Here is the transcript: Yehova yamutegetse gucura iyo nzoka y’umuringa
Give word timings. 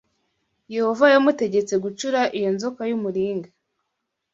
Yehova 0.75 1.05
yamutegetse 1.13 1.73
gucura 1.83 2.19
iyo 2.37 2.49
nzoka 2.55 2.81
y’umuringa 2.89 3.49